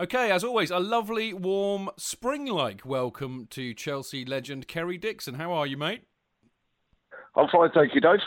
[0.00, 5.34] Okay, as always, a lovely, warm, spring like welcome to Chelsea legend Kerry Dixon.
[5.34, 6.04] How are you, mate?
[7.36, 8.20] I'm fine, thank you, Dave.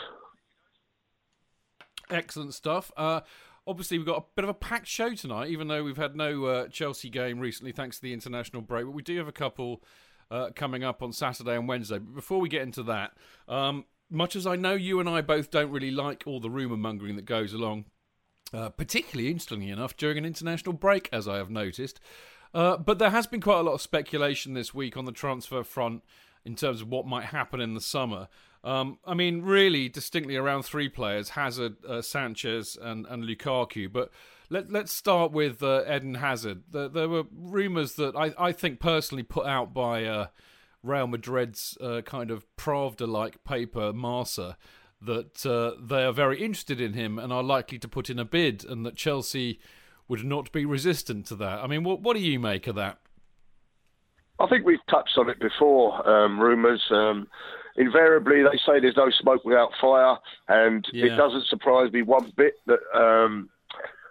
[2.10, 2.92] Excellent stuff.
[2.96, 3.22] Uh,
[3.66, 6.44] obviously, we've got a bit of a packed show tonight, even though we've had no
[6.44, 8.84] uh, Chelsea game recently thanks to the international break.
[8.84, 9.82] But we do have a couple
[10.30, 11.98] uh, coming up on Saturday and Wednesday.
[11.98, 13.14] But before we get into that,
[13.48, 16.76] um, much as I know you and I both don't really like all the rumour
[16.76, 17.86] mongering that goes along,
[18.52, 22.00] uh, particularly interestingly enough during an international break, as I have noticed.
[22.52, 25.64] Uh, but there has been quite a lot of speculation this week on the transfer
[25.64, 26.02] front
[26.44, 28.28] in terms of what might happen in the summer.
[28.62, 33.92] Um, I mean, really, distinctly around three players: Hazard, uh, Sanchez, and, and Lukaku.
[33.92, 34.10] But
[34.48, 36.62] let, let's start with uh, Eden Hazard.
[36.70, 40.26] There, there were rumours that I, I, think personally put out by uh,
[40.82, 44.56] Real Madrid's uh, kind of Pravda-like paper, Marca,
[45.04, 48.24] that uh, they are very interested in him and are likely to put in a
[48.24, 49.60] bid, and that Chelsea
[50.08, 51.60] would not be resistant to that.
[51.60, 52.98] I mean, what what do you make of that?
[54.38, 56.08] I think we've touched on it before.
[56.08, 56.82] Um, rumours.
[56.90, 57.28] Um,
[57.76, 60.16] invariably, they say there's no smoke without fire,
[60.48, 61.06] and yeah.
[61.06, 63.48] it doesn't surprise me one bit that um,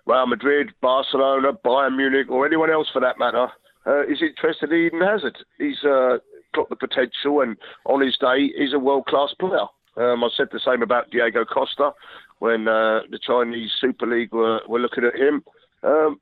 [0.06, 3.48] Real Madrid, Barcelona, Bayern Munich, or anyone else for that matter,
[3.86, 5.38] uh, is interested in Eden Hazard.
[5.58, 6.18] He's uh,
[6.54, 9.66] got the potential, and on his day, he's a world class player.
[9.96, 11.92] Um, I said the same about Diego Costa
[12.40, 15.44] when uh, the Chinese Super League were, were looking at him.
[15.84, 16.20] Um,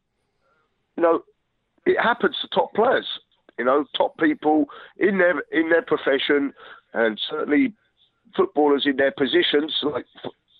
[0.98, 1.24] you know,
[1.86, 3.08] it happens to top players.
[3.58, 4.66] You know, top people
[4.98, 6.54] in their in their profession,
[6.94, 7.74] and certainly
[8.36, 10.06] footballers in their positions like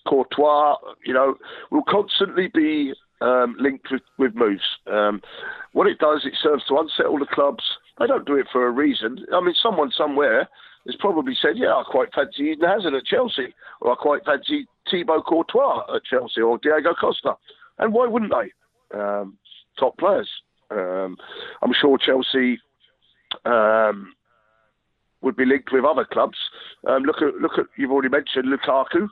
[0.06, 0.76] Courtois.
[1.04, 1.34] You know,
[1.70, 4.62] will constantly be um, linked with, with moves.
[4.90, 5.22] Um,
[5.72, 7.64] what it does, it serves to unsettle the clubs.
[7.98, 9.24] They don't do it for a reason.
[9.32, 10.48] I mean, someone somewhere
[10.86, 14.66] has probably said, yeah, I quite fancy Eden Hazard at Chelsea, or I quite fancy
[14.90, 17.34] Thibaut Courtois at Chelsea, or Diego Costa.
[17.78, 18.98] And why wouldn't they?
[18.98, 19.38] Um,
[19.78, 20.28] top players.
[20.70, 21.16] Um,
[21.62, 22.58] I'm sure Chelsea
[23.44, 24.14] um,
[25.20, 26.38] would be linked with other clubs.
[26.88, 29.08] Um, look at look at you've already mentioned Lukaku.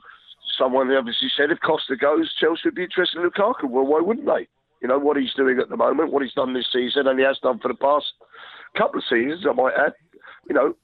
[0.57, 3.69] Someone obviously said if Costa goes, Chelsea would be interested in Lukaku.
[3.69, 4.47] Well, why wouldn't they?
[4.81, 7.25] You know what he's doing at the moment, what he's done this season, and he
[7.25, 8.07] has done for the past
[8.75, 9.45] couple of seasons.
[9.47, 9.93] I might add.
[10.49, 10.75] You know,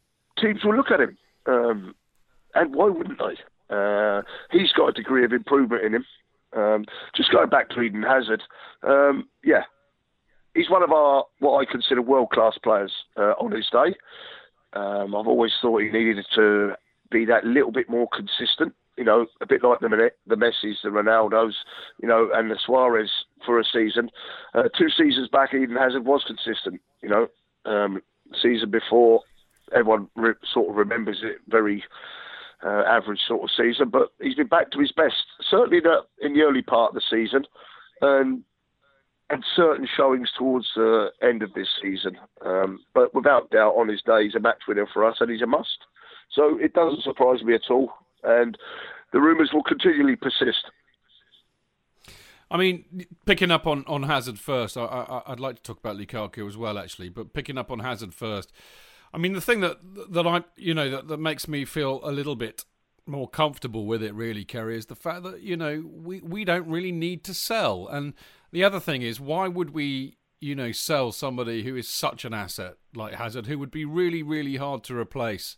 [0.42, 1.18] teams will look at him.
[1.46, 1.96] Um,
[2.56, 3.38] and why wouldn't they?
[3.70, 4.22] Uh,
[4.52, 6.06] he's got a degree of improvement in him.
[6.56, 8.42] Um, just going back to Eden Hazard,
[8.84, 9.64] um, yeah,
[10.56, 13.96] he's one of our what I consider world class players uh, on his day.
[14.74, 16.74] Um, I've always thought he needed to
[17.12, 18.74] be that little bit more consistent.
[18.98, 21.54] You know, a bit like the the Messi's, the Ronaldos,
[22.02, 23.12] you know, and the Suarez
[23.46, 24.10] for a season.
[24.56, 26.82] Uh, two seasons back, Eden Hazard was consistent.
[27.02, 27.28] You know,
[27.66, 28.02] um,
[28.42, 29.22] season before
[29.74, 31.84] everyone re- sort of remembers it very
[32.64, 35.16] uh, average sort of season, but he's been back to his best.
[35.50, 37.46] Certainly the, in the early part of the season,
[38.02, 38.44] and
[39.30, 42.18] and certain showings towards the end of this season.
[42.46, 45.42] Um, but without doubt, on his day, he's a match winner for us, and he's
[45.42, 45.80] a must.
[46.32, 47.92] So it doesn't surprise me at all,
[48.24, 48.58] and
[49.12, 50.72] the rumours will continually persist.
[52.50, 55.98] I mean, picking up on, on Hazard first, I, I, would like to talk about
[55.98, 57.10] Lukaku as well, actually.
[57.10, 58.54] But picking up on Hazard first,
[59.14, 59.78] I mean, the thing that
[60.10, 62.66] that I, you know, that, that makes me feel a little bit
[63.06, 66.68] more comfortable with it, really, Kerry, is the fact that you know we we don't
[66.68, 67.88] really need to sell.
[67.88, 68.14] And
[68.52, 72.34] the other thing is, why would we, you know, sell somebody who is such an
[72.34, 75.58] asset like Hazard, who would be really, really hard to replace?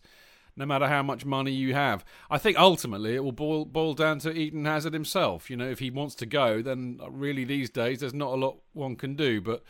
[0.56, 2.04] no matter how much money you have.
[2.30, 5.48] I think ultimately it will boil boil down to Eden Hazard himself.
[5.48, 8.58] You know, if he wants to go, then really these days there's not a lot
[8.72, 9.40] one can do.
[9.40, 9.62] But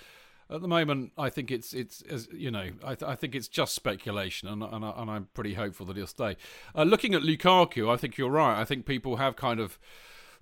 [0.50, 3.49] at the moment, I think it's it's as you know, I, th- I think it's
[3.49, 6.37] just speculation, and and, I, am pretty hopeful that he'll stay.
[6.75, 8.61] Uh, looking at Lukaku, I think you're right.
[8.61, 9.79] I think people have kind of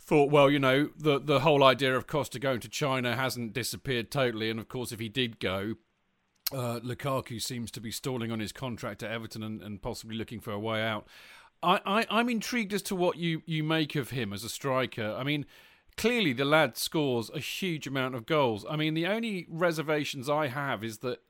[0.01, 4.11] thought, well, you know, the the whole idea of Costa going to China hasn't disappeared
[4.11, 5.75] totally, and of course, if he did go,
[6.53, 10.41] uh, Lukaku seems to be stalling on his contract at Everton and, and possibly looking
[10.41, 11.07] for a way out.
[11.63, 15.15] I, I, am intrigued as to what you, you make of him as a striker.
[15.19, 15.45] I mean,
[15.99, 18.65] clearly the lad scores a huge amount of goals.
[18.69, 21.21] I mean, the only reservations I have is that,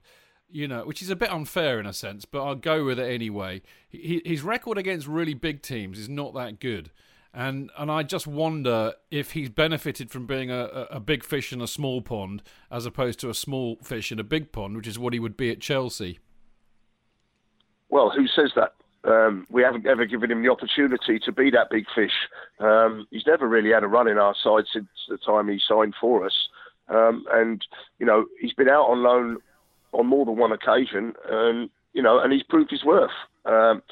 [0.48, 3.10] you know, which is a bit unfair in a sense, but I'll go with it
[3.10, 3.62] anyway.
[3.88, 6.90] He, his record against really big teams is not that good
[7.34, 11.60] and and I just wonder if he's benefited from being a, a big fish in
[11.60, 14.98] a small pond as opposed to a small fish in a big pond, which is
[14.98, 16.18] what he would be at Chelsea.
[17.90, 18.74] Well, who says that?
[19.08, 22.12] Um, we haven't ever given him the opportunity to be that big fish.
[22.58, 25.94] Um, he's never really had a run in our side since the time he signed
[26.00, 26.48] for us,
[26.88, 27.64] um, and
[27.98, 29.38] you know he's been out on loan
[29.92, 33.10] on more than one occasion, and you know, and he's proved his worth.
[33.44, 33.82] Um,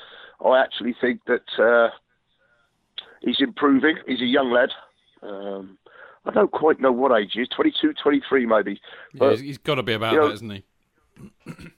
[0.45, 1.49] I actually think that.
[1.59, 1.91] Uh,
[3.27, 3.97] he's improving.
[4.07, 4.71] He's a young lad.
[5.23, 5.79] Um,
[6.25, 8.81] I don't quite know what age he is 22, 23 maybe.
[9.15, 10.65] But, yeah, he's got to be about you know, that, isn't he?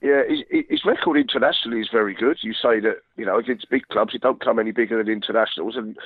[0.00, 0.22] Yeah,
[0.68, 2.38] his, record internationally is very good.
[2.40, 5.76] You say that you know against big clubs, it don't come any bigger than internationals.
[5.76, 5.96] And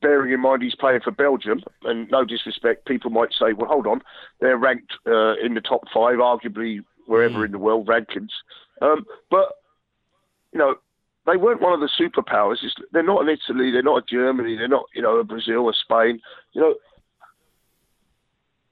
[0.00, 3.86] bearing in mind he's playing for Belgium, and no disrespect, people might say, well, hold
[3.86, 4.02] on,
[4.40, 7.46] they're ranked uh, in the top five, arguably wherever mm.
[7.46, 8.30] in the world rankings.
[8.82, 9.52] Um, but
[10.52, 10.76] you know,
[11.26, 12.56] they weren't one of the superpowers.
[12.62, 13.70] It's, they're not an Italy.
[13.70, 14.56] They're not a Germany.
[14.56, 16.20] They're not, you know, a Brazil or Spain.
[16.52, 16.74] You know,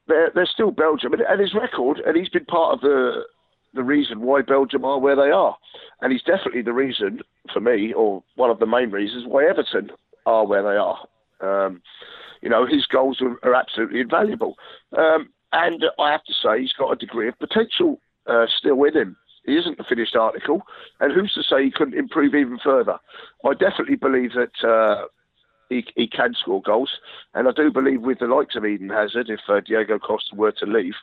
[0.09, 3.25] they're they're still Belgium, and, and his record, and he's been part of the
[3.76, 5.56] the reason why Belgium are where they are,
[6.00, 7.20] and he's definitely the reason
[7.52, 9.90] for me, or one of the main reasons why Everton
[10.26, 10.99] are where they are.
[11.40, 11.82] Um,
[12.43, 14.56] you know, his goals are, are absolutely invaluable,
[14.96, 18.94] um, and I have to say he's got a degree of potential uh, still with
[18.96, 19.17] him.
[19.44, 20.62] He isn't a finished article,
[20.99, 22.99] and who's to say he couldn't improve even further?
[23.44, 25.06] I definitely believe that uh,
[25.69, 26.91] he, he can score goals,
[27.35, 30.53] and I do believe with the likes of Eden Hazard, if uh, Diego Costa were
[30.53, 30.95] to leave,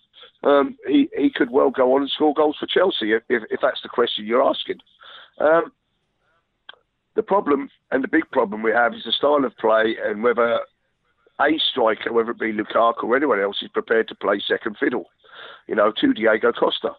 [0.44, 3.82] um, he he could well go on and score goals for Chelsea if, if, that's
[3.82, 4.78] the question you're asking.
[5.40, 5.72] Um,
[7.16, 10.60] the problem and the big problem we have is the style of play and whether
[11.42, 15.06] a striker, whether it be Lukaku or anyone else, is prepared to play second fiddle,
[15.68, 16.92] you know, to Diego Costa.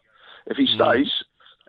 [0.46, 0.74] If he mm.
[0.76, 1.12] stays,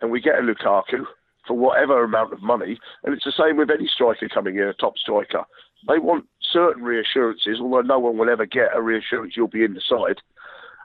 [0.02, 1.06] and we get a Lukaku
[1.48, 4.74] for whatever amount of money, and it's the same with any striker coming in, a
[4.74, 5.44] top striker.
[5.88, 9.74] They want certain reassurances, although no one will ever get a reassurance you'll be in
[9.74, 10.22] the side.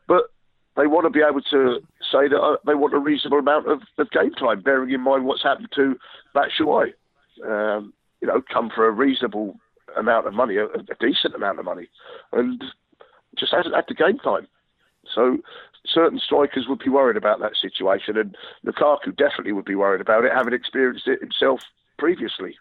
[0.06, 0.24] But
[0.76, 1.80] they want to be able to
[2.10, 5.24] say that uh, they want a reasonable amount of, of, game time, bearing in mind
[5.24, 5.96] what's happened to
[6.34, 6.92] Batshuayi.
[7.44, 9.56] Um, you know, come for a reasonable
[9.96, 11.88] amount of money, a, a decent amount of money,
[12.32, 12.62] and
[13.38, 14.46] just hasn't had the game time.
[15.14, 15.38] So
[15.86, 20.24] certain strikers would be worried about that situation, and Lukaku definitely would be worried about
[20.24, 21.60] it, having experienced it himself
[21.98, 22.56] previously.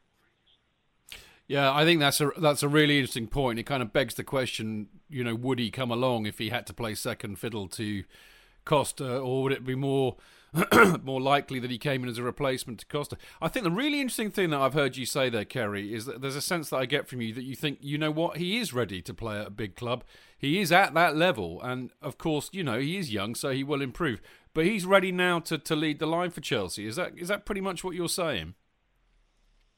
[1.47, 3.57] Yeah, I think that's a that's a really interesting point.
[3.57, 6.67] It kind of begs the question, you know, would he come along if he had
[6.67, 8.03] to play second fiddle to
[8.65, 10.17] Costa, or would it be more
[11.03, 13.17] more likely that he came in as a replacement to Costa.
[13.41, 16.21] I think the really interesting thing that I've heard you say there, Kerry, is that
[16.21, 18.57] there's a sense that I get from you that you think, you know what, he
[18.57, 20.03] is ready to play at a big club.
[20.37, 21.61] He is at that level.
[21.61, 24.21] And of course, you know, he is young, so he will improve.
[24.53, 26.87] But he's ready now to, to lead the line for Chelsea.
[26.87, 28.55] Is that is that pretty much what you're saying?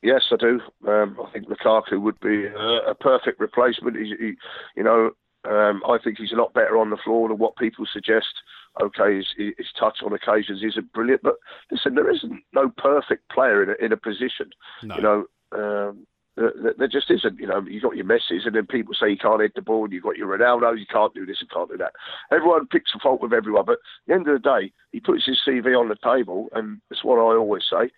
[0.01, 0.59] Yes, I do.
[0.87, 3.97] Um, I think Lukaku would be a, a perfect replacement.
[3.97, 4.33] He, he,
[4.75, 5.11] you know,
[5.45, 8.33] um, I think he's a lot better on the floor than what people suggest
[8.81, 11.35] okay, his, his touch on occasions isn't brilliant, but
[11.71, 14.49] listen, there isn't no perfect player in a, in a position.
[14.83, 14.95] No.
[14.95, 17.39] You know, um, there, there just isn't.
[17.39, 19.83] You know, you got your Messi's, and then people say you can't hit the ball,
[19.83, 21.93] and you've got your Ronaldo, you can't do this and can't do that.
[22.31, 25.25] Everyone picks a fault with everyone, but at the end of the day, he puts
[25.25, 27.91] his CV on the table, and that's what I always say.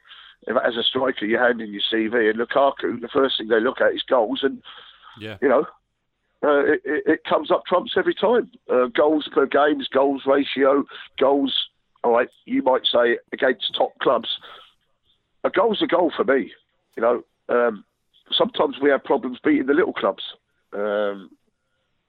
[0.46, 3.60] If, as a striker, you hand in your CV, and Lukaku, the first thing they
[3.60, 4.62] look at is goals, and
[5.20, 5.38] yeah.
[5.42, 5.66] you know,
[6.44, 8.52] uh, it, it, comes up trumps every time.
[8.70, 10.84] Uh, goals per games, goals ratio,
[11.20, 11.56] goals.
[12.04, 14.28] All right, you might say against top clubs.
[15.46, 16.52] A goal's a goal for me.
[16.98, 17.86] You know, um,
[18.32, 20.24] sometimes we have problems beating the little clubs.
[20.74, 21.30] Um,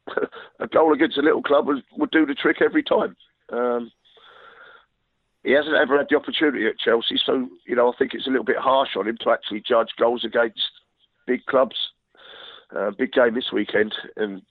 [0.60, 3.16] a goal against a little club would, would do the trick every time.
[3.52, 3.92] Um,
[5.44, 8.30] he hasn't ever had the opportunity at Chelsea, so you know I think it's a
[8.30, 10.62] little bit harsh on him to actually judge goals against
[11.26, 11.76] big clubs.
[12.74, 14.42] Uh, big game this weekend, and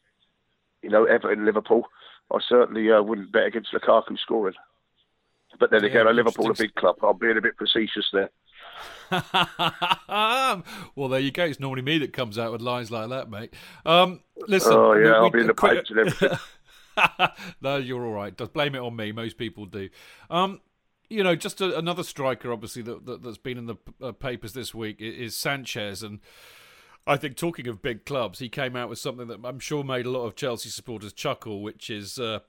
[0.81, 1.87] you know Everton, Liverpool.
[2.31, 4.55] I certainly uh, wouldn't bet against Lukaku scoring.
[5.59, 6.95] But then again, yeah, Liverpool a big club.
[7.03, 8.29] I'm being a bit facetious there.
[10.95, 11.45] well, there you go.
[11.45, 13.53] It's normally me that comes out with lines like that, mate.
[13.85, 14.73] Um, listen.
[14.73, 15.85] Oh yeah, we, I'll be in the quick...
[15.89, 16.37] and everything.
[17.61, 18.35] no, you're all right.
[18.35, 19.11] Just blame it on me.
[19.11, 19.89] Most people do.
[20.29, 20.61] Um,
[21.09, 24.53] you know, just a, another striker, obviously that, that has been in the uh, papers
[24.53, 26.19] this week is Sanchez, and
[27.05, 30.05] I think talking of big clubs, he came out with something that I'm sure made
[30.05, 32.19] a lot of Chelsea supporters chuckle, which is.
[32.19, 32.39] Uh,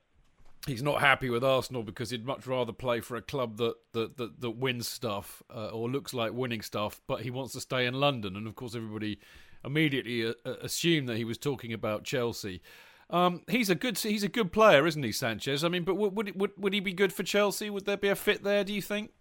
[0.67, 4.17] he's not happy with Arsenal because he'd much rather play for a club that that
[4.17, 7.87] that, that wins stuff uh, or looks like winning stuff, but he wants to stay
[7.87, 8.37] in London.
[8.37, 9.19] And of course, everybody
[9.65, 12.63] immediately uh, uh, assumed that he was talking about Chelsea.
[13.11, 15.65] Um, he's a good he's a good player, isn't he, Sanchez?
[15.65, 17.71] I mean, but would would would he be good for Chelsea?
[17.71, 18.65] Would there be a fit there?
[18.65, 19.13] Do you think?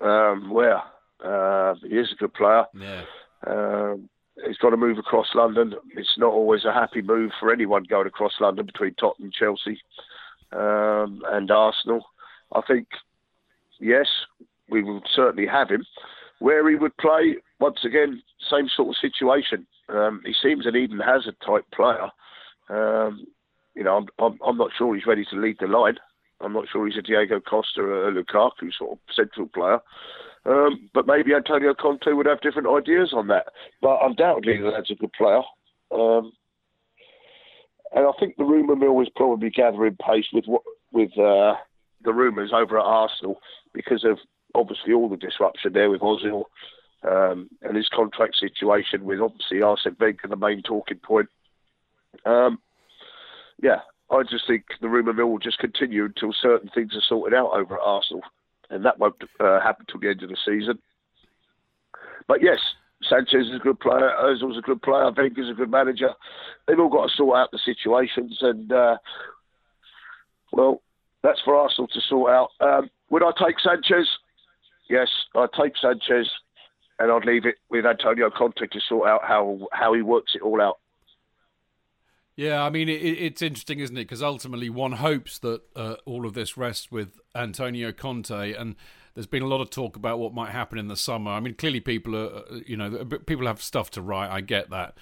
[0.00, 0.84] Um, well,
[1.22, 2.64] uh, he is a good player.
[2.74, 3.02] Yeah.
[3.46, 4.08] Um,
[4.46, 5.74] he's got to move across London.
[5.96, 9.80] It's not always a happy move for anyone going across London between Tottenham, Chelsea,
[10.52, 12.04] um, and Arsenal.
[12.52, 12.88] I think,
[13.78, 14.06] yes,
[14.68, 15.84] we will certainly have him.
[16.38, 19.66] Where he would play, once again, same sort of situation.
[19.88, 22.08] Um, he seems an Eden Hazard type player.
[22.70, 23.26] Um,
[23.74, 25.98] you know, I'm, I'm, I'm, not sure he's ready to lead the line.
[26.40, 29.80] I'm not sure he's a Diego Costa or a Lukaku sort of central player.
[30.46, 33.46] Um, but maybe Antonio Conte would have different ideas on that.
[33.82, 35.42] But undoubtedly, that's a good player.
[35.90, 36.32] Um,
[37.92, 41.54] and I think the rumour mill is probably gathering pace with what with uh,
[42.02, 43.40] the rumours over at Arsenal
[43.72, 44.18] because of
[44.54, 46.44] obviously all the disruption there with Ozil
[47.08, 51.28] um, and his contract situation with obviously Arsene Wenger the main talking point.
[52.24, 52.58] Um,
[53.62, 57.36] yeah, I just think the rumour mill will just continue until certain things are sorted
[57.36, 58.22] out over at Arsenal
[58.70, 60.78] and that won't uh, happen till the end of the season.
[62.28, 62.58] But yes,
[63.02, 64.12] Sanchez is a good player.
[64.22, 65.10] Ozil's a good player.
[65.10, 66.10] Wenger's a good manager.
[66.66, 68.96] They've all got to sort out the situations, and uh,
[70.52, 70.80] well,
[71.22, 72.50] that's for Arsenal to sort out.
[72.60, 74.08] Um, would I take Sanchez?
[74.88, 76.30] Yes, I'd take Sanchez,
[76.98, 80.42] and I'd leave it with Antonio Conte to sort out how how he works it
[80.42, 80.78] all out.
[82.36, 84.04] Yeah, I mean, it, it's interesting, isn't it?
[84.04, 88.76] Because ultimately, one hopes that uh, all of this rests with Antonio Conte, and
[89.14, 91.32] there's been a lot of talk about what might happen in the summer.
[91.32, 94.30] I mean, clearly, people are, uh, you know, people have stuff to write.
[94.30, 94.96] I get that,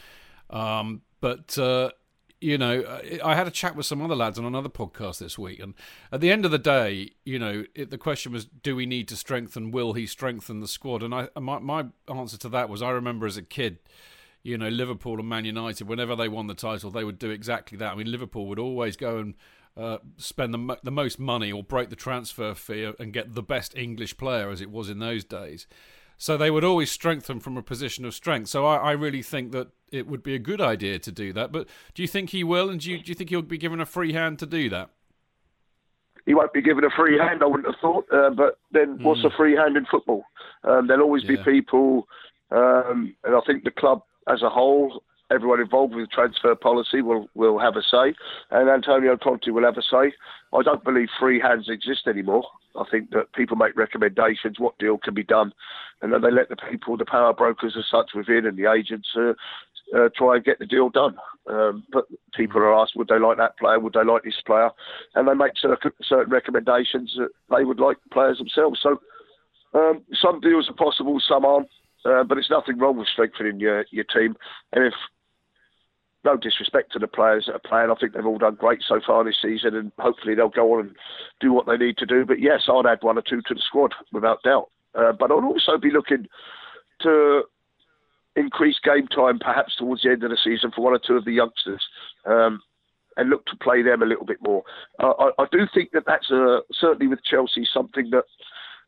[0.51, 1.91] um, but uh,
[2.41, 5.61] you know, I had a chat with some other lads on another podcast this week,
[5.61, 5.75] and
[6.13, 9.09] at the end of the day, you know, it, the question was, do we need
[9.09, 9.71] to strengthen?
[9.71, 11.03] Will he strengthen the squad?
[11.03, 13.79] And I, my, my answer to that was, I remember as a kid
[14.49, 17.77] you know, Liverpool and Man United, whenever they won the title, they would do exactly
[17.79, 17.93] that.
[17.93, 19.35] I mean, Liverpool would always go and
[19.77, 23.77] uh, spend the, the most money or break the transfer fee and get the best
[23.77, 25.67] English player, as it was in those days.
[26.17, 28.49] So they would always strengthen from a position of strength.
[28.49, 31.53] So I, I, really think that it would be a good idea to do that.
[31.53, 32.71] But do you think he will?
[32.71, 34.91] And do you, do you think he'll be given a free hand to do that?
[36.27, 38.07] He won't be given a free hand, I wouldn't have thought.
[38.13, 39.03] Uh, but then, mm.
[39.03, 40.25] what's a free hand in football?
[40.65, 41.37] Um, there'll always yeah.
[41.37, 42.09] be people,
[42.51, 47.29] um, and I think the club as a whole, everyone involved with transfer policy will,
[47.35, 48.15] will have a say,
[48.51, 50.13] and Antonio Conte will have a say.
[50.53, 52.45] I don't believe free hands exist anymore.
[52.77, 55.53] I think that people make recommendations, what deal can be done,
[56.01, 59.09] and then they let the people, the power brokers as such within, and the agents
[59.17, 59.33] uh,
[59.97, 61.17] uh, try and get the deal done.
[61.51, 62.05] Um, but
[62.35, 63.81] people are asked, would they like that player?
[63.81, 64.71] Would they like this player?
[65.15, 68.81] And they make certain, certain recommendations that they would like players themselves.
[68.83, 69.01] So
[69.75, 71.69] um, some deals are possible, some aren't.
[72.09, 74.37] Uh, but it's nothing wrong with strengthening your your team.
[74.73, 74.95] And if
[76.25, 79.01] no disrespect to the players that are playing, I think they've all done great so
[79.07, 80.97] far this season, and hopefully they'll go on and
[81.41, 82.25] do what they need to do.
[82.25, 84.71] But yes, I'd add one or two to the squad without doubt.
[84.95, 86.27] Uh, but I'd also be looking
[87.03, 87.43] to
[88.37, 91.25] increase game time perhaps towards the end of the season for one or two of
[91.25, 91.85] the youngsters.
[92.25, 92.61] Um,
[93.17, 94.63] and look to play them a little bit more.
[95.01, 98.23] Uh, I, I, do think that that's uh, certainly with Chelsea something that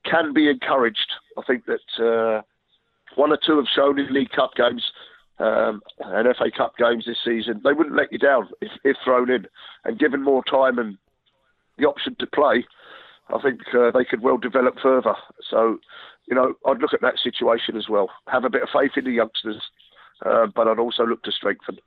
[0.05, 1.11] can be encouraged.
[1.37, 2.43] I think that uh,
[3.17, 4.83] one or two have shown in League Cup games
[5.39, 7.61] um, and FA Cup games this season.
[7.65, 9.47] They wouldn't let you down if, if thrown in
[9.85, 10.99] and given more time and
[11.79, 12.65] the option to play.
[13.29, 15.15] I think uh, they could well develop further.
[15.49, 15.79] So,
[16.27, 18.11] you know, I'd look at that situation as well.
[18.29, 19.63] Have a bit of faith in the youngsters,
[20.25, 21.79] uh, but I'd also look to strengthen.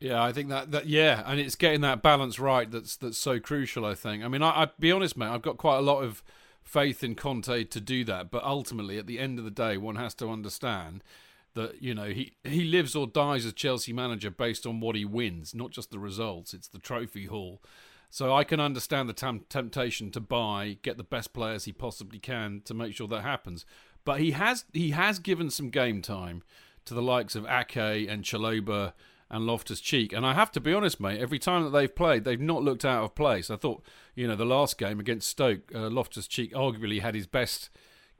[0.00, 3.38] Yeah, I think that, that yeah, and it's getting that balance right that's that's so
[3.38, 3.86] crucial.
[3.86, 4.24] I think.
[4.24, 5.28] I mean, I, I'd be honest, mate.
[5.28, 6.24] I've got quite a lot of
[6.62, 8.30] faith in Conte to do that.
[8.30, 11.02] But ultimately, at the end of the day, one has to understand
[11.54, 15.04] that you know he he lives or dies as Chelsea manager based on what he
[15.04, 16.54] wins, not just the results.
[16.54, 17.60] It's the trophy haul.
[18.10, 22.18] So I can understand the tam- temptation to buy, get the best players he possibly
[22.18, 23.64] can to make sure that happens.
[24.04, 26.42] But he has he has given some game time
[26.84, 28.92] to the likes of Ake and Chalobah
[29.32, 30.12] and Loftus Cheek.
[30.12, 32.84] And I have to be honest, mate, every time that they've played, they've not looked
[32.84, 33.50] out of place.
[33.50, 33.82] I thought,
[34.14, 37.70] you know, the last game against Stoke, uh, Loftus Cheek arguably had his best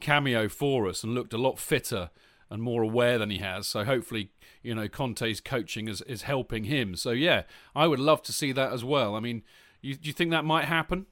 [0.00, 2.10] cameo for us and looked a lot fitter
[2.50, 3.68] and more aware than he has.
[3.68, 4.30] So hopefully,
[4.62, 6.96] you know, Conte's coaching is, is helping him.
[6.96, 7.42] So yeah,
[7.76, 9.14] I would love to see that as well.
[9.14, 9.42] I mean,
[9.82, 11.06] you, do you think that might happen?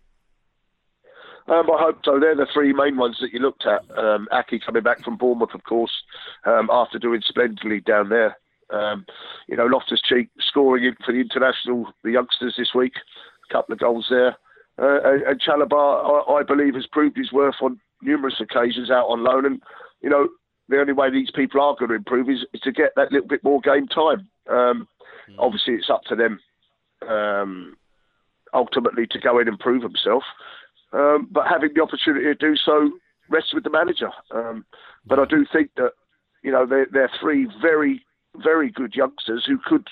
[1.46, 2.20] Um, I hope so.
[2.20, 3.82] They're the three main ones that you looked at.
[3.98, 5.92] Um, Ake coming back from Bournemouth, of course,
[6.44, 8.36] um, after doing splendidly down there.
[8.72, 9.04] Um,
[9.48, 12.92] you know, Loftus Cheek scoring for the international, the youngsters this week,
[13.48, 14.36] a couple of goals there.
[14.78, 19.24] Uh, and Chalobah, I, I, believe, has proved his worth on numerous occasions out on
[19.24, 19.44] loan.
[19.44, 19.60] And,
[20.00, 20.28] you know,
[20.68, 23.28] the only way these people are going to improve is, is to get that little
[23.28, 24.28] bit more game time.
[24.48, 24.88] Um,
[25.28, 25.36] mm.
[25.38, 26.40] Obviously, it's up to them
[27.08, 27.76] um,
[28.54, 30.22] ultimately to go in and prove himself.
[30.92, 32.90] Um, but having the opportunity to do so
[33.28, 34.10] rests with the manager.
[34.30, 34.64] Um,
[35.06, 35.92] but I do think that
[36.42, 38.04] you know they're, they're three very
[38.36, 39.88] very good youngsters who could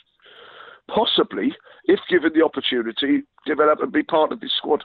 [0.89, 1.55] possibly,
[1.85, 4.85] if given the opportunity, develop and be part of this squad.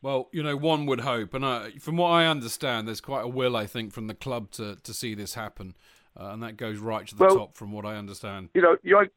[0.00, 3.28] Well, you know, one would hope, and I, from what I understand, there's quite a
[3.28, 5.74] will, I think, from the club to, to see this happen,
[6.18, 8.50] uh, and that goes right to the well, top, from what I understand.
[8.54, 9.08] You know, you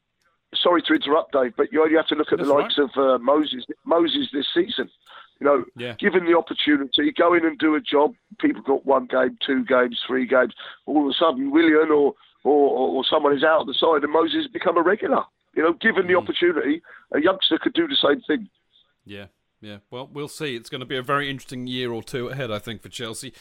[0.55, 2.89] sorry to interrupt, Dave, but you only have to look at That's the likes right.
[2.98, 4.89] of uh, Moses Moses this season.
[5.39, 5.93] You know, yeah.
[6.00, 8.13] given the opportunity, go in and do a job.
[8.39, 10.53] People got one game, two games, three games.
[10.86, 14.12] All of a sudden, Willian or or, or someone is out of the side, and
[14.12, 15.24] Moses become a regular.
[15.55, 16.07] You know, given mm.
[16.07, 16.81] the opportunity,
[17.13, 18.50] a youngster could do the same thing.
[19.05, 19.25] Yeah,
[19.62, 19.77] yeah.
[19.89, 20.55] Well, we'll see.
[20.55, 23.33] It's going to be a very interesting year or two ahead, I think, for Chelsea.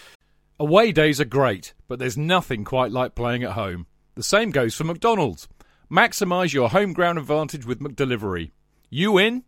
[0.58, 3.86] Away days are great, but there's nothing quite like playing at home.
[4.14, 5.48] The same goes for McDonald's.
[5.90, 8.50] Maximise your home ground advantage with McDelivery.
[8.90, 9.44] You in?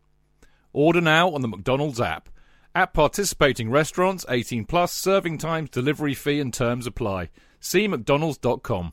[0.72, 2.28] Order now on the McDonald's app.
[2.74, 7.28] At participating restaurants, 18 plus, serving times, delivery fee and terms apply.
[7.60, 8.92] See mcdonalds.com.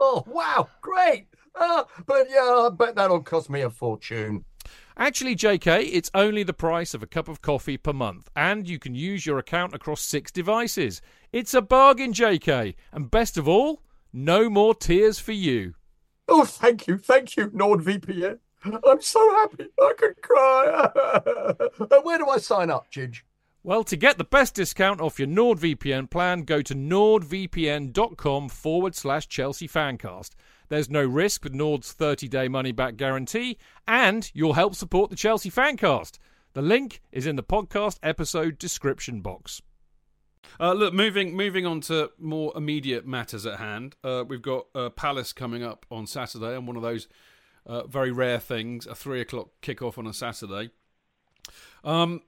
[0.00, 1.26] Oh, wow, great!
[1.54, 4.44] Uh, but yeah, I bet that'll cost me a fortune.
[4.96, 8.78] Actually, JK, it's only the price of a cup of coffee per month, and you
[8.78, 11.00] can use your account across six devices.
[11.32, 15.74] It's a bargain, JK, and best of all, no more tears for you.
[16.28, 18.38] Oh, thank you, thank you, NordVPN.
[18.64, 20.90] I'm so happy I could cry.
[22.02, 23.22] Where do I sign up, Chidge?
[23.64, 29.28] Well, to get the best discount off your NordVPN plan, go to nordvpn.com forward slash
[29.28, 30.30] Chelsea Fancast.
[30.68, 35.16] There's no risk with Nord's 30 day money back guarantee, and you'll help support the
[35.16, 36.18] Chelsea Fancast.
[36.54, 39.62] The link is in the podcast episode description box.
[40.58, 43.94] Uh, look, moving moving on to more immediate matters at hand.
[44.02, 47.06] Uh, we've got uh, Palace coming up on Saturday, and one of those
[47.64, 50.70] uh, very rare things, a three o'clock kickoff on a Saturday.
[51.84, 52.22] Um,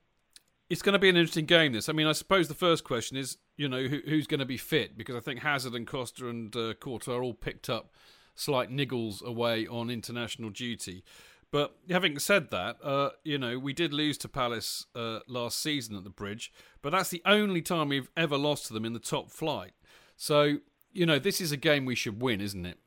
[0.71, 1.73] it's going to be an interesting game.
[1.73, 4.47] This, I mean, I suppose the first question is, you know, who, who's going to
[4.47, 4.97] be fit?
[4.97, 7.93] Because I think Hazard and Costa and uh, Courtois are all picked up
[8.35, 11.05] slight niggles away on international duty.
[11.51, 15.97] But having said that, uh, you know, we did lose to Palace uh, last season
[15.97, 18.99] at the Bridge, but that's the only time we've ever lost to them in the
[18.99, 19.73] top flight.
[20.17, 20.57] So,
[20.93, 22.79] you know, this is a game we should win, isn't it?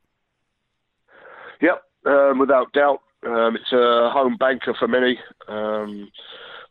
[1.61, 3.01] Yep, um, without doubt.
[3.25, 5.17] Um, it's a home banker for many.
[5.47, 6.09] Um,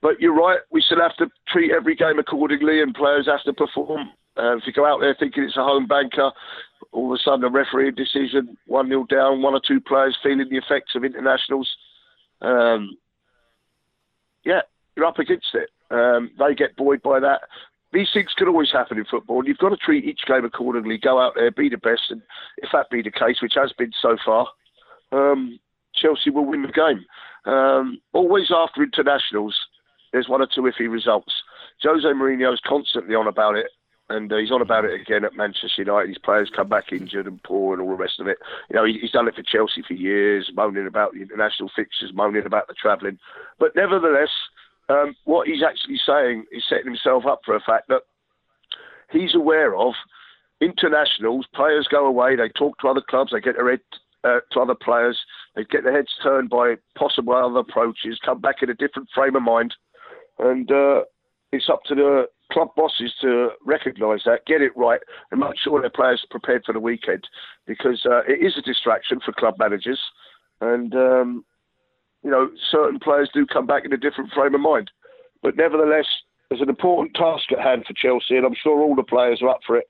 [0.02, 3.52] but you're right, we still have to treat every game accordingly, and players have to
[3.52, 4.10] perform.
[4.38, 6.30] Uh, if you go out there thinking it's a home banker,
[6.92, 10.46] all of a sudden a referee decision, 1 0 down, one or two players feeling
[10.50, 11.68] the effects of internationals.
[12.42, 12.96] Um,
[14.44, 14.60] yeah,
[14.94, 15.70] you're up against it.
[15.90, 17.42] Um, they get buoyed by that.
[17.92, 20.98] These things can always happen in football, and you've got to treat each game accordingly.
[20.98, 22.20] Go out there, be the best, and
[22.58, 24.48] if that be the case, which has been so far,
[25.12, 25.58] um,
[25.94, 27.06] Chelsea will win the game.
[27.46, 29.56] Um, always after internationals,
[30.12, 31.32] there's one or two iffy results.
[31.82, 33.66] Jose Mourinho's constantly on about it,
[34.08, 36.08] and uh, he's on about it again at Manchester United.
[36.08, 38.38] His players come back injured and poor and all the rest of it.
[38.70, 42.12] You know, he, he's done it for Chelsea for years, moaning about the international fixtures,
[42.14, 43.18] moaning about the travelling.
[43.58, 44.30] But nevertheless,
[44.88, 48.02] um, what he's actually saying is setting himself up for a fact that
[49.10, 49.94] he's aware of
[50.60, 53.80] internationals, players go away, they talk to other clubs, they get their head
[54.24, 55.18] uh, to other players,
[55.54, 59.36] they get their heads turned by possible other approaches, come back in a different frame
[59.36, 59.74] of mind,
[60.38, 61.02] and uh,
[61.52, 65.80] it's up to the club bosses to recognise that, get it right, and make sure
[65.80, 67.26] their players are prepared for the weekend
[67.66, 70.00] because uh, it is a distraction for club managers,
[70.60, 71.44] and um,
[72.22, 74.90] you know certain players do come back in a different frame of mind,
[75.42, 76.06] but nevertheless.
[76.48, 79.48] There's an important task at hand for Chelsea, and I'm sure all the players are
[79.48, 79.88] up for it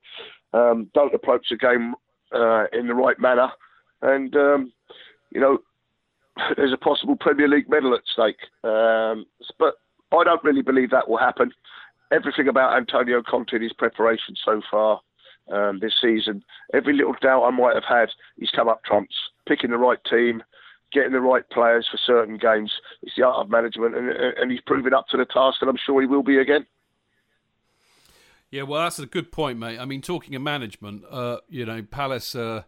[0.52, 1.94] um, don't approach the game
[2.34, 3.48] uh, in the right manner,
[4.02, 4.72] and um,
[5.30, 5.58] you know
[6.56, 8.38] there's a possible Premier League medal at stake.
[8.64, 9.26] Um,
[9.58, 9.74] but
[10.16, 11.52] I don't really believe that will happen.
[12.12, 15.00] Everything about Antonio Conte and his preparation so far
[15.50, 19.14] um, this season, every little doubt I might have had, he's come up trumps.
[19.46, 20.42] Picking the right team,
[20.92, 22.72] getting the right players for certain games.
[23.02, 25.78] It's the art of management, and, and he's proving up to the task, and I'm
[25.84, 26.66] sure he will be again.
[28.50, 29.78] Yeah, well, that's a good point, mate.
[29.78, 32.34] I mean, talking of management, uh, you know, Palace.
[32.34, 32.62] Uh,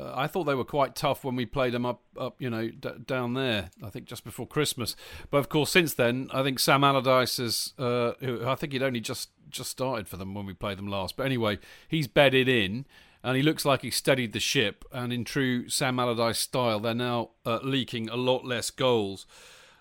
[0.00, 2.68] uh, I thought they were quite tough when we played them up, up, you know,
[2.68, 3.70] d- down there.
[3.82, 4.96] I think just before Christmas.
[5.30, 7.74] But of course, since then, I think Sam Allardyce has.
[7.78, 8.12] Uh,
[8.46, 11.16] I think he'd only just just started for them when we played them last.
[11.16, 11.58] But anyway,
[11.88, 12.86] he's bedded in,
[13.22, 14.84] and he looks like he steadied the ship.
[14.92, 19.26] And in true Sam Allardyce style, they're now uh, leaking a lot less goals.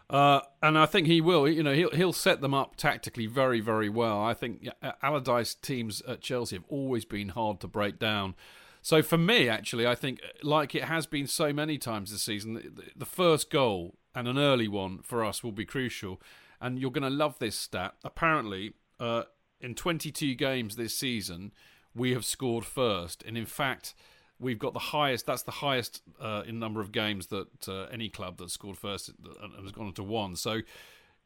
[0.10, 1.47] Uh, and I think he will.
[1.47, 4.21] You know, he'll he'll set them up tactically very, very well.
[4.21, 4.67] I think
[5.03, 8.36] Allardyce teams at Chelsea have always been hard to break down.
[8.81, 12.83] So for me, actually, I think like it has been so many times this season,
[12.95, 16.21] the, first goal and an early one for us will be crucial.
[16.61, 17.95] And you're going to love this stat.
[18.03, 19.23] Apparently, uh,
[19.61, 21.51] in 22 games this season,
[21.95, 23.93] we have scored first, and in fact
[24.39, 25.25] we've got the highest.
[25.25, 29.09] That's the highest uh, in number of games that uh, any club that scored first
[29.09, 30.35] and has gone to one.
[30.35, 30.61] So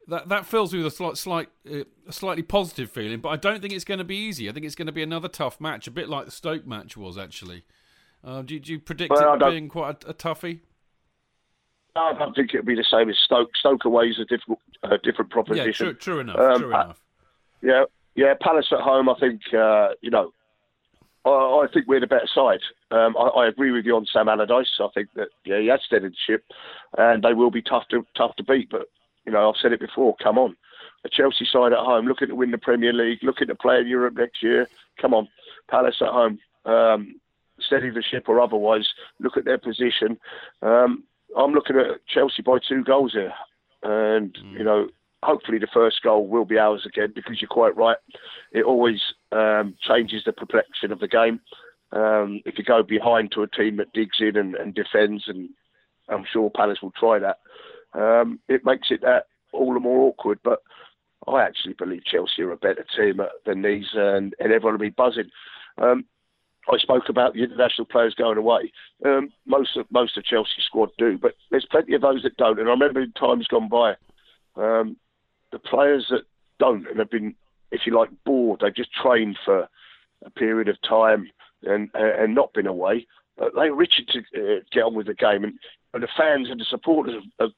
[0.07, 3.19] that that fills me with a slight, slight uh, a slightly positive feeling.
[3.19, 4.49] But I don't think it's going to be easy.
[4.49, 6.97] I think it's going to be another tough match, a bit like the Stoke match
[6.97, 7.63] was actually.
[8.23, 10.61] Uh, do, do, you predict well, it being quite a, a toughie?
[11.95, 13.55] I don't think it'll be the same as Stoke.
[13.55, 15.67] Stoke away is a difficult, uh, different proposition.
[15.67, 16.39] Yeah, true, true enough.
[16.39, 17.01] Um, true enough.
[17.61, 17.83] yeah,
[18.15, 18.33] yeah.
[18.39, 20.31] Palace at home, I think uh, you know
[21.25, 22.59] I, think we're the better side.
[22.91, 24.79] Um, I, I, agree with you on Sam Allardyce.
[24.79, 26.43] I think that yeah, he has steadied the ship,
[26.97, 28.69] and they will be tough to tough to beat.
[28.69, 28.89] But
[29.25, 30.15] you know, I've said it before.
[30.21, 30.55] Come on,
[31.05, 33.87] a Chelsea side at home, looking to win the Premier League, looking to play in
[33.87, 34.67] Europe next year.
[35.01, 35.27] Come on,
[35.69, 37.19] Palace at home, um,
[37.59, 38.87] steady the ship or otherwise.
[39.19, 40.17] Look at their position.
[40.61, 41.03] Um,
[41.37, 43.33] I'm looking at Chelsea by two goals here,
[43.81, 44.53] and mm.
[44.53, 44.87] you know
[45.23, 47.97] hopefully the first goal will be ours again because you're quite right.
[48.51, 51.39] It always um, changes the complexion of the game.
[51.91, 55.49] Um, if you go behind to a team that digs in and, and defends, and
[56.09, 57.37] I'm sure Palace will try that,
[57.93, 60.39] um, it makes it that all the more awkward.
[60.43, 60.59] But
[61.27, 64.89] I actually believe Chelsea are a better team than these, and, and everyone will be
[64.89, 65.29] buzzing.
[65.77, 66.05] Um,
[66.71, 68.71] I spoke about the international players going away.
[69.05, 72.59] Um, most of most of Chelsea squad do, but there's plenty of those that don't.
[72.59, 73.95] And I remember in times gone by,
[74.55, 74.95] um,
[75.51, 76.23] the players that
[76.59, 77.35] don't and have been,
[77.71, 79.67] if you like, bored, they've just trained for
[80.25, 81.29] a period of time
[81.63, 83.07] and and not been away.
[83.37, 85.59] But they are itching to uh, get on with the game, and,
[85.93, 87.51] and the fans and the supporters are, are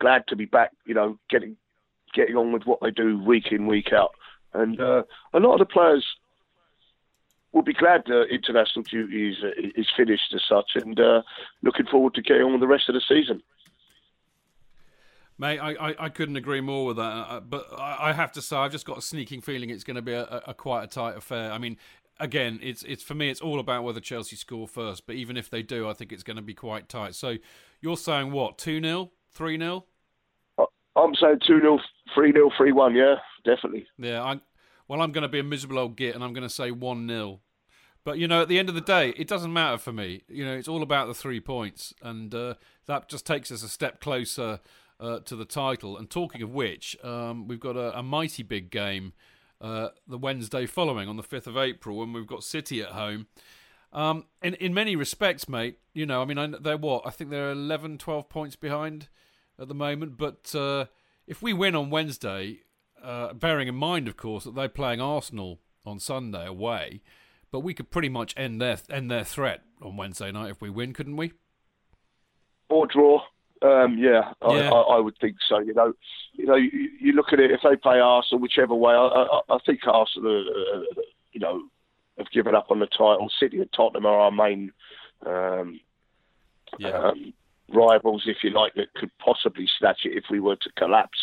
[0.00, 0.70] glad to be back.
[0.86, 1.56] You know, getting
[2.14, 4.12] getting on with what they do week in week out,
[4.52, 5.02] and uh,
[5.32, 6.06] a lot of the players
[7.52, 9.36] will be glad international duty is,
[9.76, 11.22] is finished as such, and uh,
[11.62, 13.42] looking forward to getting on with the rest of the season.
[15.38, 17.02] Mate, I, I, I, couldn't agree more with that.
[17.02, 19.96] Uh, but I, I, have to say, I've just got a sneaking feeling it's going
[19.96, 21.50] to be a, a, quite a tight affair.
[21.50, 21.78] I mean,
[22.20, 25.06] again, it's it's for me, it's all about whether Chelsea score first.
[25.06, 27.14] But even if they do, I think it's going to be quite tight.
[27.14, 27.38] So
[27.80, 28.56] you're saying what?
[28.56, 29.84] Two 0 three 0
[30.94, 31.78] I'm saying two 0
[32.14, 32.94] three 0 three one.
[32.94, 33.86] Yeah, definitely.
[33.98, 34.40] Yeah, I.
[34.88, 37.08] Well, I'm going to be a miserable old git, and I'm going to say one
[37.08, 37.40] 0
[38.04, 40.22] but you know, at the end of the day, it doesn't matter for me.
[40.28, 42.54] You know, it's all about the three points, and uh,
[42.86, 44.60] that just takes us a step closer
[44.98, 45.96] uh, to the title.
[45.96, 49.12] And talking of which, um, we've got a, a, mighty big game
[49.60, 53.28] uh, the Wednesday following on the 5th of April when we've got City at home.
[53.92, 57.02] Um, in, in many respects, mate, you know, I mean, I, they're what?
[57.06, 59.08] I think they're 11, 12 points behind
[59.58, 60.16] at the moment.
[60.16, 60.86] But uh,
[61.26, 62.60] if we win on Wednesday,
[63.02, 67.02] uh, bearing in mind, of course, that they're playing Arsenal on Sunday away,
[67.50, 70.70] but we could pretty much end their end their threat on Wednesday night if we
[70.70, 71.32] win, couldn't we?
[72.72, 73.20] or draw.
[73.60, 74.70] Um, yeah, Yeah.
[74.72, 75.60] I, I, I would think so.
[75.60, 75.92] You know,
[76.32, 78.92] you know, you, you look at it if they play Arsenal, whichever way.
[78.92, 81.02] I, I, I think Arsenal, uh,
[81.32, 81.62] you know,
[82.18, 83.30] have given up on the title.
[83.40, 84.72] City and Tottenham are our main
[85.24, 85.80] um,
[86.78, 86.90] Yeah.
[86.90, 87.32] um,
[87.68, 91.18] rivals, if you like, that could possibly snatch it if we were to collapse.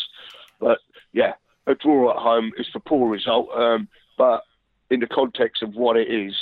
[0.60, 0.80] But
[1.13, 1.34] yeah,
[1.67, 3.49] a draw at home is a poor result.
[3.54, 4.43] Um, but
[4.89, 6.36] in the context of what it is,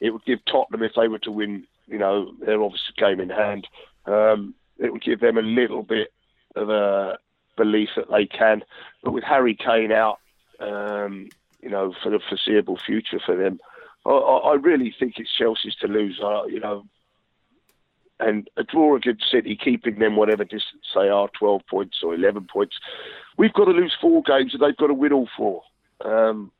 [0.00, 3.30] it would give Tottenham, if they were to win, you know, their obviously game in
[3.30, 3.68] hand,
[4.06, 6.12] um, it would give them a little bit
[6.56, 7.18] of a
[7.56, 8.64] belief that they can.
[9.02, 10.18] But with Harry Kane out,
[10.58, 11.28] um,
[11.60, 13.60] you know, for the foreseeable future for them,
[14.04, 16.20] I, I really think it's Chelsea's to lose.
[16.22, 16.84] Uh, you know,
[18.22, 22.46] and a draw against City, keeping them whatever distance they are, 12 points or 11
[22.52, 22.76] points.
[23.36, 25.62] We've got to lose four games and they've got to win all four.
[26.04, 26.52] Um,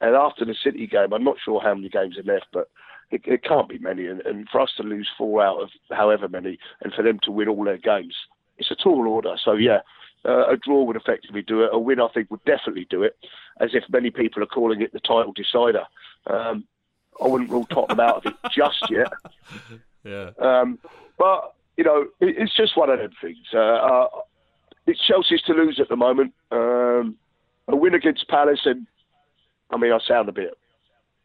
[0.00, 2.70] and after the City game, I'm not sure how many games are left, but
[3.10, 4.06] it, it can't be many.
[4.06, 7.32] And, and for us to lose four out of however many and for them to
[7.32, 8.14] win all their games,
[8.58, 9.36] it's a tall order.
[9.44, 9.80] So, yeah,
[10.24, 11.70] uh, a draw would effectively do it.
[11.72, 13.16] A win, I think, would definitely do it,
[13.60, 15.84] as if many people are calling it the title decider.
[16.26, 16.64] Um,
[17.22, 19.12] I wouldn't rule Tottenham out of it just yet.
[20.04, 20.30] Yeah.
[20.38, 20.78] Um,
[21.18, 23.46] but you know, it, it's just one of them things.
[23.52, 24.08] Uh, uh,
[24.86, 26.34] it's Chelsea's to lose at the moment.
[26.50, 27.16] Um,
[27.68, 28.86] a win against Palace, and
[29.70, 30.56] I mean, I sound a bit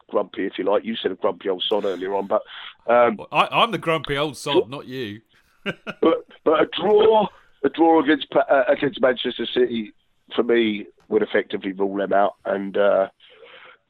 [0.09, 0.85] grumpy, if you like.
[0.85, 2.41] You said a grumpy old sod earlier on, but
[2.87, 5.21] um, Well, I, I'm the grumpy old sod, not you.
[5.63, 7.27] but, but a draw,
[7.65, 9.91] a draw against uh, against Manchester City
[10.35, 13.07] for me would effectively rule them out, and uh,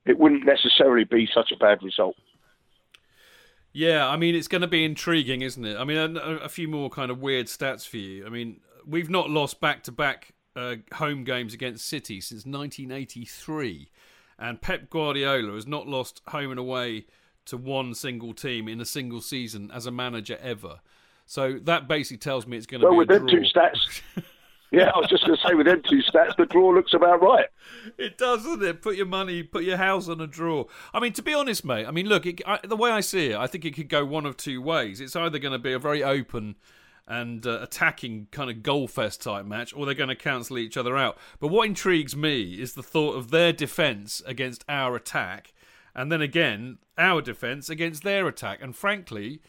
[0.05, 2.15] it wouldn't necessarily be such a bad result.
[3.73, 5.75] Yeah, I mean, it's going to be intriguing, isn't it?
[5.77, 8.25] I mean, a, a few more kind of weird stats for you.
[8.25, 10.33] I mean, we've not lost back to back
[10.93, 13.89] home games against City since 1983.
[14.37, 17.05] And Pep Guardiola has not lost home and away
[17.45, 20.79] to one single team in a single season as a manager ever.
[21.25, 23.39] So that basically tells me it's going to Well, be with a them draw.
[23.39, 24.01] two stats,
[24.71, 27.21] yeah, I was just going to say with them two stats, the draw looks about
[27.21, 27.47] right.
[27.97, 28.81] It does, doesn't it?
[28.81, 30.65] Put your money, put your house on a draw.
[30.93, 31.85] I mean, to be honest, mate.
[31.87, 34.05] I mean, look, it, I, the way I see it, I think it could go
[34.05, 35.01] one of two ways.
[35.01, 36.55] It's either going to be a very open
[37.07, 40.75] and uh, attacking kind of goal fest type match, or they're going to cancel each
[40.75, 41.17] other out.
[41.39, 45.53] But what intrigues me is the thought of their defence against our attack,
[45.93, 48.59] and then again our defence against their attack.
[48.61, 49.39] And frankly,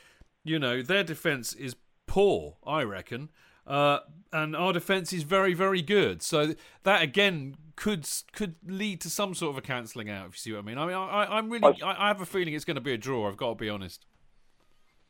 [0.46, 3.30] you know, their defence is poor, I reckon.
[3.66, 3.98] Uh,
[4.32, 6.22] and our defence is very, very good.
[6.22, 6.54] So
[6.84, 10.28] that again could could lead to some sort of a cancelling out.
[10.28, 10.78] If you see what I mean.
[10.78, 12.98] I mean, I, I'm really, I, I have a feeling it's going to be a
[12.98, 13.28] draw.
[13.28, 14.06] I've got to be honest.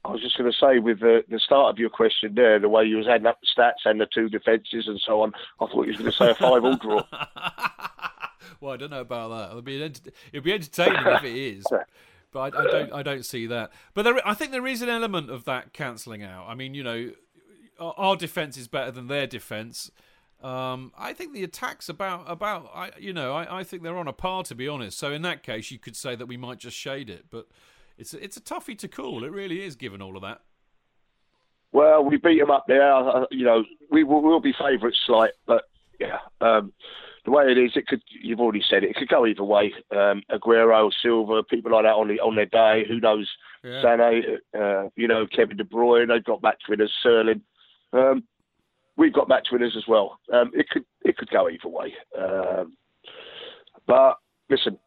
[0.07, 2.68] I was just going to say with the, the start of your question there, the
[2.68, 5.66] way you was adding up the stats and the two defences and so on, I
[5.66, 7.03] thought you was going to say a five-all draw.
[8.61, 9.51] well, I don't know about that.
[9.51, 11.66] It'll be ent- it'll be entertaining if it is,
[12.37, 13.72] but I, I don't I don't see that.
[13.94, 16.46] But there, I think there is an element of that cancelling out.
[16.46, 17.12] I mean, you know,
[17.81, 19.90] our, defense is better than their defense.
[20.42, 24.07] Um, I think the attacks about about I you know I, I think they're on
[24.07, 24.99] a par to be honest.
[24.99, 27.49] So in that case, you could say that we might just shade it, but
[27.96, 29.25] it's it's a toughie to call.
[29.25, 30.42] It really is, given all of that.
[31.72, 32.92] Well, we beat them up there.
[32.92, 36.75] uh, You know, we will we'll be favourites slight, but yeah, um,
[37.27, 38.01] the way it is, it could.
[38.09, 38.91] You've already said it.
[38.91, 39.75] It could go either way.
[39.91, 42.85] Um, Aguero, Silva, people like that on the, on their day.
[42.89, 43.29] Who knows?
[43.62, 43.83] Yeah.
[43.85, 44.23] Sané,
[44.59, 46.09] uh, you know, Kevin De Bruyne.
[46.09, 46.93] They've got match winners.
[47.01, 47.43] Sterling.
[47.93, 48.25] Um,
[48.97, 50.19] we've got match winners as well.
[50.33, 51.93] Um, it could it could go either way.
[52.19, 52.77] Um,
[53.87, 54.79] but listen,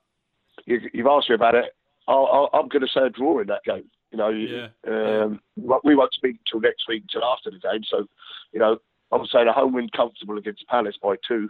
[0.66, 1.76] you, you've asked me about it.
[2.08, 3.86] I'll, I'll, I'm going to say a draw in that game.
[4.12, 4.68] You know, Yeah.
[4.88, 5.40] um,
[5.84, 7.82] we won't speak until next week, until after the game.
[7.88, 8.08] So,
[8.52, 8.78] you know,
[9.12, 11.50] I'm saying a home win comfortable against Palace by two,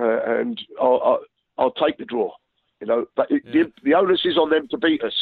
[0.00, 1.20] uh, and I'll, I'll,
[1.58, 2.32] I'll take the draw.
[2.80, 3.64] You know, but it, Yeah.
[3.64, 5.14] the, the onus is on them to beat us.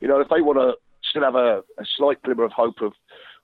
[0.00, 0.74] You know, if they want to
[1.08, 2.92] still have a, a slight glimmer of hope of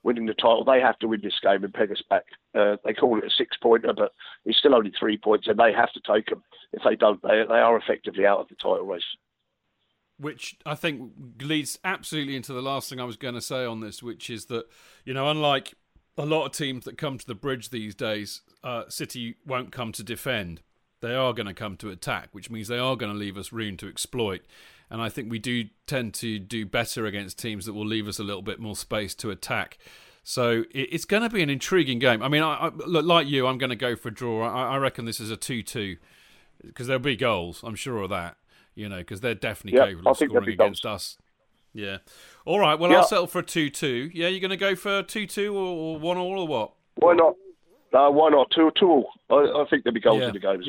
[0.02, 2.24] winning the title, they have to win this game and peg us back.
[2.54, 4.12] Uh, they call it a six pointer, but
[4.44, 6.42] it's still only three points, and they have to take them.
[6.72, 9.02] If they don't, they, they are effectively out of the title race.
[10.18, 13.80] which I think leads absolutely into the last thing I was going to say on
[13.80, 14.64] this, which is that
[15.04, 15.74] you know, unlike
[16.18, 19.92] a lot of teams that come to the bridge these days, uh, City won't come
[19.92, 20.60] to defend.
[21.02, 23.52] They are going to come to attack, which means they are going to leave us
[23.52, 24.42] room to exploit.
[24.88, 28.18] And I think we do tend to do better against teams that will leave us
[28.18, 29.78] a little bit more space to attack.
[30.22, 32.22] So it's going to be an intriguing game.
[32.22, 34.46] I mean, I, I, look, like you, I'm going to go for a draw.
[34.48, 35.96] I, I reckon this is a 2 2
[36.64, 37.62] because there'll be goals.
[37.64, 38.36] I'm sure of that.
[38.74, 41.18] You know, because they're definitely Yeah, capable of scoring against us.
[41.74, 41.98] Yeah.
[42.44, 42.78] All right.
[42.78, 42.98] Well, Yeah.
[42.98, 44.10] I'll settle for a 2 2.
[44.14, 45.58] Yeah, you're going to go for a 2 2 or,
[45.96, 46.72] or 1 all or what?
[46.96, 47.34] Why not?
[47.92, 48.50] No, why not?
[48.54, 49.10] Two, two all.
[49.30, 50.28] I, I think there'll be goals Yeah.
[50.28, 50.68] in the games.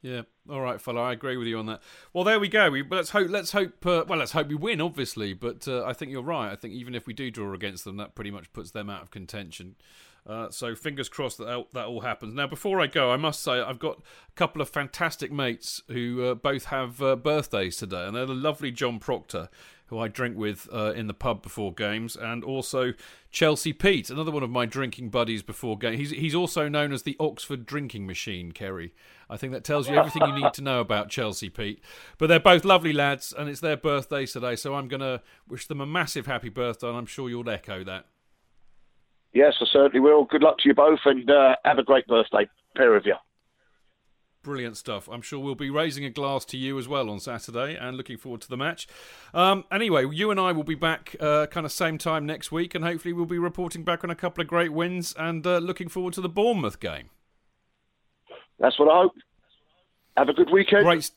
[0.00, 0.22] Yeah.
[0.48, 1.02] All right, fella.
[1.02, 1.80] I agree with you on that.
[2.12, 2.70] Well, there we go.
[2.70, 3.30] We, let's hope.
[3.30, 3.84] Let's hope.
[3.84, 5.34] Uh, well, let's hope we win, obviously.
[5.34, 6.52] But uh, I think you're right.
[6.52, 9.02] I think even if we do draw against them, that pretty much puts them out
[9.02, 9.74] of contention.
[10.26, 12.34] Uh, so fingers crossed that that all happens.
[12.34, 16.22] Now, before I go, I must say I've got a couple of fantastic mates who
[16.22, 19.48] uh, both have uh, birthdays today, and they're the lovely John Proctor,
[19.88, 22.92] who I drink with uh, in the pub before games, and also
[23.30, 25.98] Chelsea Pete, another one of my drinking buddies before games.
[25.98, 28.94] He's he's also known as the Oxford Drinking Machine, Kerry.
[29.30, 31.82] I think that tells you everything you need to know about Chelsea Pete.
[32.16, 35.66] But they're both lovely lads, and it's their birthdays today, so I'm going to wish
[35.66, 38.06] them a massive happy birthday, and I'm sure you'll echo that.
[39.34, 40.24] Yes, I certainly will.
[40.24, 43.14] Good luck to you both, and uh, have a great birthday, pair of you.
[44.48, 45.10] Brilliant stuff.
[45.12, 48.16] I'm sure we'll be raising a glass to you as well on Saturday and looking
[48.16, 48.88] forward to the match.
[49.34, 52.74] Um, anyway, you and I will be back uh, kind of same time next week,
[52.74, 55.90] and hopefully we'll be reporting back on a couple of great wins and uh, looking
[55.90, 57.10] forward to the Bournemouth game.
[58.58, 59.12] That's what I hope.
[60.16, 60.82] Have a good weekend.
[60.82, 61.10] Great.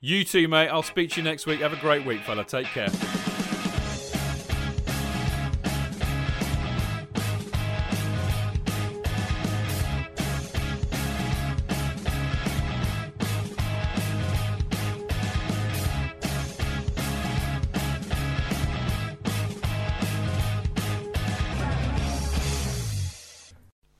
[0.00, 0.68] You too, mate.
[0.68, 1.60] I'll speak to you next week.
[1.60, 2.44] Have a great week, fella.
[2.44, 2.88] Take care.